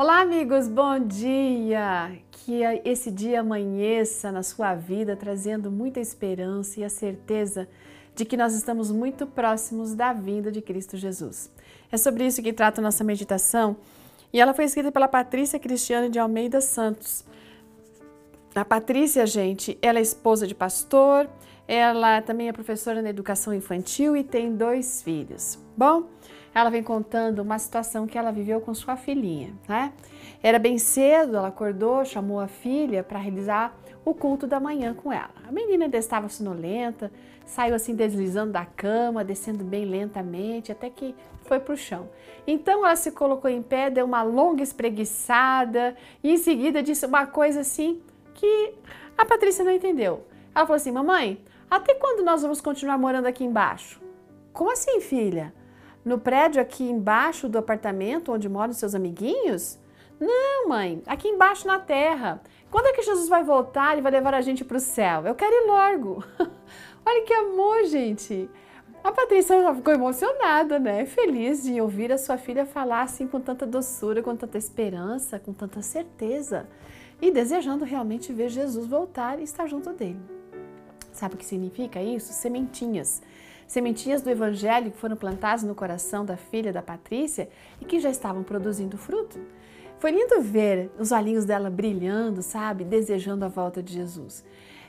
Olá, 0.00 0.20
amigos, 0.20 0.68
bom 0.68 0.96
dia! 1.00 2.12
Que 2.30 2.62
esse 2.84 3.10
dia 3.10 3.40
amanheça 3.40 4.30
na 4.30 4.44
sua 4.44 4.72
vida 4.72 5.16
trazendo 5.16 5.72
muita 5.72 5.98
esperança 5.98 6.78
e 6.78 6.84
a 6.84 6.88
certeza 6.88 7.68
de 8.14 8.24
que 8.24 8.36
nós 8.36 8.54
estamos 8.54 8.92
muito 8.92 9.26
próximos 9.26 9.96
da 9.96 10.12
vinda 10.12 10.52
de 10.52 10.62
Cristo 10.62 10.96
Jesus. 10.96 11.50
É 11.90 11.96
sobre 11.96 12.24
isso 12.24 12.40
que 12.40 12.52
trata 12.52 12.80
nossa 12.80 13.02
meditação 13.02 13.76
e 14.32 14.40
ela 14.40 14.54
foi 14.54 14.66
escrita 14.66 14.92
pela 14.92 15.08
Patrícia 15.08 15.58
Cristiane 15.58 16.08
de 16.08 16.20
Almeida 16.20 16.60
Santos. 16.60 17.24
A 18.54 18.64
Patrícia, 18.64 19.26
gente, 19.26 19.76
ela 19.82 19.98
é 19.98 20.02
esposa 20.02 20.46
de 20.46 20.54
pastor, 20.54 21.28
ela 21.66 22.22
também 22.22 22.48
é 22.48 22.52
professora 22.52 23.02
na 23.02 23.10
educação 23.10 23.52
infantil 23.52 24.16
e 24.16 24.22
tem 24.22 24.54
dois 24.54 25.02
filhos. 25.02 25.58
Bom, 25.76 26.04
ela 26.58 26.70
vem 26.70 26.82
contando 26.82 27.38
uma 27.38 27.58
situação 27.58 28.06
que 28.06 28.18
ela 28.18 28.32
viveu 28.32 28.60
com 28.60 28.74
sua 28.74 28.96
filhinha, 28.96 29.52
né? 29.68 29.92
Era 30.42 30.58
bem 30.58 30.76
cedo, 30.76 31.36
ela 31.36 31.48
acordou, 31.48 32.04
chamou 32.04 32.40
a 32.40 32.48
filha 32.48 33.04
para 33.04 33.18
realizar 33.18 33.76
o 34.04 34.12
culto 34.12 34.44
da 34.44 34.58
manhã 34.58 34.92
com 34.92 35.12
ela. 35.12 35.30
A 35.46 35.52
menina 35.52 35.84
ainda 35.84 35.96
estava 35.96 36.28
sonolenta, 36.28 37.12
saiu 37.46 37.76
assim 37.76 37.94
deslizando 37.94 38.52
da 38.52 38.64
cama, 38.64 39.24
descendo 39.24 39.62
bem 39.62 39.84
lentamente, 39.84 40.72
até 40.72 40.90
que 40.90 41.14
foi 41.42 41.60
para 41.60 41.74
o 41.74 41.76
chão. 41.76 42.08
Então 42.44 42.84
ela 42.84 42.96
se 42.96 43.12
colocou 43.12 43.48
em 43.48 43.62
pé, 43.62 43.88
deu 43.88 44.04
uma 44.04 44.22
longa 44.22 44.62
espreguiçada 44.62 45.96
e 46.24 46.32
em 46.32 46.38
seguida 46.38 46.82
disse 46.82 47.06
uma 47.06 47.24
coisa 47.26 47.60
assim 47.60 48.02
que 48.34 48.74
a 49.16 49.24
Patrícia 49.24 49.64
não 49.64 49.72
entendeu. 49.72 50.24
Ela 50.52 50.66
falou 50.66 50.76
assim: 50.76 50.90
Mamãe, 50.90 51.40
até 51.70 51.94
quando 51.94 52.24
nós 52.24 52.42
vamos 52.42 52.60
continuar 52.60 52.98
morando 52.98 53.26
aqui 53.26 53.44
embaixo? 53.44 54.00
Como 54.52 54.72
assim, 54.72 55.00
filha? 55.00 55.54
No 56.08 56.18
prédio 56.18 56.62
aqui 56.62 56.84
embaixo 56.84 57.50
do 57.50 57.58
apartamento 57.58 58.32
onde 58.32 58.48
moram 58.48 58.72
seus 58.72 58.94
amiguinhos? 58.94 59.78
Não, 60.18 60.66
mãe, 60.66 61.02
aqui 61.06 61.28
embaixo 61.28 61.66
na 61.66 61.78
terra. 61.78 62.40
Quando 62.70 62.86
é 62.86 62.94
que 62.94 63.02
Jesus 63.02 63.28
vai 63.28 63.44
voltar 63.44 63.98
e 63.98 64.00
vai 64.00 64.10
levar 64.10 64.32
a 64.32 64.40
gente 64.40 64.64
para 64.64 64.78
o 64.78 64.80
céu? 64.80 65.26
Eu 65.26 65.34
quero 65.34 65.52
ir 65.52 65.66
logo. 65.66 66.24
Olha 67.04 67.22
que 67.26 67.34
amor, 67.34 67.84
gente. 67.84 68.48
A 69.04 69.12
Patrícia 69.12 69.74
ficou 69.74 69.92
emocionada, 69.92 70.78
né? 70.78 71.04
Feliz 71.04 71.64
de 71.64 71.78
ouvir 71.78 72.10
a 72.10 72.16
sua 72.16 72.38
filha 72.38 72.64
falar 72.64 73.02
assim 73.02 73.26
com 73.26 73.38
tanta 73.38 73.66
doçura, 73.66 74.22
com 74.22 74.34
tanta 74.34 74.56
esperança, 74.56 75.38
com 75.38 75.52
tanta 75.52 75.82
certeza 75.82 76.66
e 77.20 77.30
desejando 77.30 77.84
realmente 77.84 78.32
ver 78.32 78.48
Jesus 78.48 78.86
voltar 78.86 79.38
e 79.38 79.42
estar 79.42 79.66
junto 79.66 79.92
dele. 79.92 80.37
Sabe 81.12 81.34
o 81.34 81.38
que 81.38 81.44
significa 81.44 82.02
isso? 82.02 82.32
Sementinhas 82.32 83.22
sementinhas 83.68 84.22
do 84.22 84.30
Evangelho 84.30 84.90
que 84.90 84.96
foram 84.96 85.14
plantadas 85.14 85.62
no 85.62 85.74
coração 85.74 86.24
da 86.24 86.38
filha 86.38 86.72
da 86.72 86.80
Patrícia 86.80 87.50
e 87.80 87.84
que 87.84 88.00
já 88.00 88.08
estavam 88.08 88.42
produzindo 88.42 88.96
fruto. 88.96 89.38
Foi 89.98 90.10
lindo 90.10 90.40
ver 90.40 90.90
os 90.98 91.12
olhinhos 91.12 91.44
dela 91.44 91.68
brilhando, 91.68 92.40
sabe, 92.40 92.82
desejando 92.82 93.44
a 93.44 93.48
volta 93.48 93.82
de 93.82 93.92
Jesus. 93.92 94.44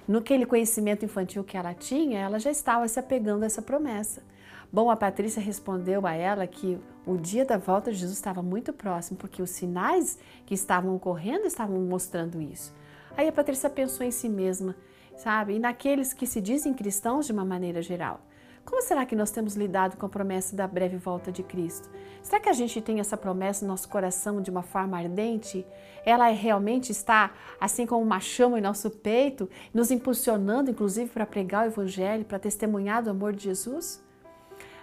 No 0.07 0.19
aquele 0.19 0.45
conhecimento 0.45 1.03
infantil 1.03 1.43
que 1.43 1.57
ela 1.57 1.73
tinha, 1.73 2.19
ela 2.19 2.39
já 2.39 2.49
estava 2.49 2.87
se 2.87 2.99
apegando 2.99 3.43
a 3.43 3.47
essa 3.47 3.61
promessa. 3.61 4.23
Bom, 4.71 4.89
a 4.89 4.95
Patrícia 4.95 5.41
respondeu 5.41 6.05
a 6.05 6.13
ela 6.13 6.45
que 6.47 6.79
o 7.05 7.17
dia 7.17 7.43
da 7.43 7.57
volta 7.57 7.91
de 7.91 7.97
Jesus 7.97 8.17
estava 8.17 8.41
muito 8.41 8.71
próximo, 8.71 9.17
porque 9.17 9.41
os 9.41 9.49
sinais 9.49 10.17
que 10.45 10.53
estavam 10.53 10.95
ocorrendo 10.95 11.45
estavam 11.45 11.79
mostrando 11.81 12.39
isso. 12.39 12.73
Aí 13.17 13.27
a 13.27 13.31
Patrícia 13.31 13.69
pensou 13.69 14.05
em 14.05 14.11
si 14.11 14.29
mesma, 14.29 14.75
sabe, 15.19 15.55
e 15.55 15.59
naqueles 15.59 16.13
que 16.13 16.25
se 16.25 16.39
dizem 16.39 16.73
cristãos 16.73 17.25
de 17.25 17.33
uma 17.33 17.43
maneira 17.43 17.81
geral. 17.81 18.21
Como 18.63 18.81
será 18.81 19.05
que 19.05 19.15
nós 19.15 19.31
temos 19.31 19.55
lidado 19.55 19.97
com 19.97 20.05
a 20.05 20.09
promessa 20.09 20.55
da 20.55 20.67
breve 20.67 20.95
volta 20.95 21.31
de 21.31 21.43
Cristo? 21.43 21.89
Será 22.21 22.39
que 22.39 22.49
a 22.49 22.53
gente 22.53 22.79
tem 22.81 22.99
essa 22.99 23.17
promessa 23.17 23.65
no 23.65 23.71
nosso 23.71 23.89
coração 23.89 24.41
de 24.41 24.51
uma 24.51 24.61
forma 24.61 24.97
ardente? 24.97 25.65
Ela 26.05 26.27
realmente 26.29 26.91
está 26.91 27.31
assim 27.59 27.85
como 27.85 28.03
uma 28.03 28.19
chama 28.19 28.59
em 28.59 28.61
nosso 28.61 28.89
peito, 28.91 29.49
nos 29.73 29.91
impulsionando, 29.91 30.69
inclusive, 30.69 31.09
para 31.09 31.25
pregar 31.25 31.65
o 31.65 31.69
Evangelho, 31.69 32.23
para 32.25 32.39
testemunhar 32.39 33.03
do 33.03 33.09
amor 33.09 33.33
de 33.33 33.43
Jesus? 33.43 34.03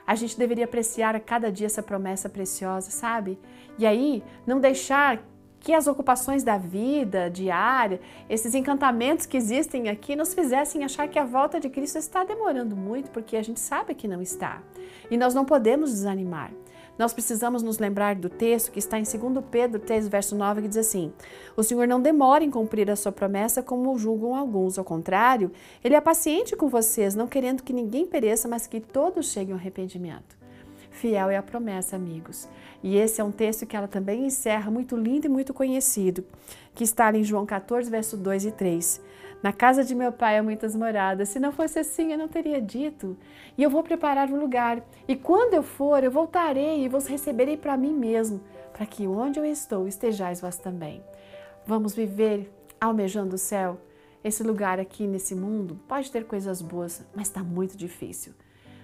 A 0.07 0.15
gente 0.15 0.39
deveria 0.39 0.65
apreciar 0.65 1.17
a 1.17 1.21
cada 1.21 1.51
dia 1.51 1.67
essa 1.67 1.83
promessa 1.83 2.29
preciosa, 2.29 2.91
sabe? 2.91 3.39
E 3.79 3.87
aí, 3.87 4.23
não 4.47 4.61
deixar 4.61 5.23
que 5.67 5.75
as 5.75 5.89
ocupações 5.89 6.45
da 6.45 6.57
vida 6.57 7.29
diária, 7.29 8.01
esses 8.31 8.55
encantamentos 8.55 9.27
que 9.27 9.37
existem 9.37 9.89
aqui, 9.89 10.15
nos 10.15 10.33
fizessem 10.33 10.85
achar 10.85 11.09
que 11.09 11.19
a 11.19 11.25
volta 11.25 11.59
de 11.59 11.69
Cristo 11.69 11.99
está 11.99 12.23
demorando 12.23 12.77
muito, 12.77 13.11
porque 13.11 13.37
a 13.37 13.43
gente 13.43 13.59
sabe 13.59 13.93
que 13.93 14.07
não 14.07 14.23
está. 14.23 14.63
E 15.11 15.17
nós 15.17 15.35
não 15.35 15.45
podemos 15.45 15.91
desanimar. 15.91 16.53
Nós 16.97 17.13
precisamos 17.13 17.65
nos 17.65 17.81
lembrar 17.81 18.15
do 18.15 18.29
texto 18.29 18.71
que 18.71 18.79
está 18.79 18.97
em 18.97 19.03
2 19.03 19.45
Pedro 19.51 19.81
3, 19.81 20.07
verso 20.07 20.37
9, 20.37 20.63
que 20.63 20.69
diz 20.69 20.77
assim: 20.77 21.13
O 21.57 21.65
Senhor 21.65 21.89
não 21.89 22.01
demora 22.01 22.45
em 22.45 22.51
cumprir 22.51 22.89
a 22.89 22.95
sua 22.95 23.11
promessa, 23.11 23.61
como 23.61 23.99
julgam 23.99 24.37
alguns. 24.37 24.79
Ao 24.79 24.85
contrário, 24.85 25.51
Ele 25.83 25.97
é 25.97 26.01
paciente 26.01 26.55
com 26.55 26.69
vocês, 26.69 27.17
não 27.17 27.27
querendo 27.27 27.65
que 27.65 27.73
ninguém 27.73 28.07
pereça, 28.07 28.47
mas 28.47 28.69
que 28.69 28.79
todos 28.79 29.33
cheguem 29.33 29.53
ao 29.53 29.59
arrependimento. 29.59 30.46
Fiel 30.97 31.29
é 31.29 31.37
a 31.37 31.43
promessa, 31.43 31.95
amigos. 31.95 32.49
E 32.83 32.97
esse 32.97 33.21
é 33.21 33.25
um 33.25 33.31
texto 33.31 33.67
que 33.67 33.77
ela 33.77 33.87
também 33.87 34.25
encerra, 34.27 34.71
muito 34.71 34.97
lindo 34.97 35.27
e 35.27 35.29
muito 35.29 35.53
conhecido, 35.53 36.25
que 36.75 36.85
está 36.85 37.15
em 37.15 37.23
João 37.23 37.45
14, 37.45 37.91
verso 37.91 38.17
2 38.17 38.47
e 38.47 38.53
3. 38.53 39.03
Na 39.43 39.53
casa 39.53 39.85
de 39.85 39.95
meu 39.95 40.11
pai 40.11 40.39
há 40.39 40.43
muitas 40.43 40.75
moradas. 40.75 41.29
Se 41.29 41.39
não 41.39 41.53
fosse 41.53 41.79
assim, 41.79 42.13
eu 42.13 42.19
não 42.19 42.29
teria 42.29 42.61
dito. 42.61 43.17
E 43.57 43.63
eu 43.63 43.69
vou 43.69 43.83
preparar 43.83 44.31
um 44.31 44.41
lugar. 44.41 44.83
E 45.07 45.15
quando 45.15 45.55
eu 45.55 45.63
for, 45.63 46.03
eu 46.03 46.11
voltarei 46.11 46.83
e 46.83 46.89
vos 46.89 47.07
receberei 47.07 47.57
para 47.57 47.77
mim 47.77 47.93
mesmo, 47.93 48.41
para 48.73 48.87
que 48.87 49.07
onde 49.07 49.39
eu 49.39 49.45
estou 49.45 49.87
estejais 49.87 50.41
vós 50.41 50.57
também. 50.57 51.03
Vamos 51.67 51.95
viver 51.95 52.51
almejando 52.81 53.35
o 53.35 53.39
céu. 53.39 53.79
Esse 54.25 54.43
lugar 54.43 54.81
aqui 54.81 55.07
nesse 55.07 55.35
mundo 55.35 55.79
pode 55.87 56.11
ter 56.11 56.25
coisas 56.25 56.63
boas, 56.63 57.05
mas 57.15 57.29
está 57.29 57.45
muito 57.45 57.77
difícil. 57.77 58.33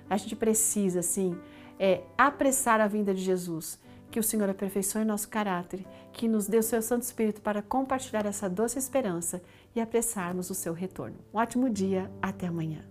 A 0.08 0.16
gente 0.18 0.36
precisa, 0.36 1.00
sim, 1.00 1.38
é 1.82 2.04
apressar 2.16 2.80
a 2.80 2.86
vinda 2.86 3.12
de 3.12 3.20
Jesus. 3.20 3.76
Que 4.08 4.20
o 4.20 4.22
Senhor 4.22 4.48
aperfeiçoe 4.48 5.04
nosso 5.04 5.28
caráter, 5.28 5.84
que 6.12 6.28
nos 6.28 6.46
dê 6.46 6.58
o 6.58 6.62
seu 6.62 6.80
Santo 6.80 7.02
Espírito 7.02 7.40
para 7.40 7.60
compartilhar 7.60 8.24
essa 8.24 8.48
doce 8.48 8.78
esperança 8.78 9.42
e 9.74 9.80
apressarmos 9.80 10.48
o 10.48 10.54
seu 10.54 10.72
retorno. 10.72 11.16
Um 11.34 11.38
ótimo 11.38 11.68
dia, 11.68 12.08
até 12.20 12.46
amanhã. 12.46 12.84